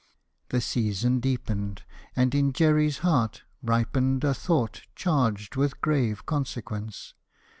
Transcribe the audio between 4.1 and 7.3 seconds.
a thought charged with grave consequence.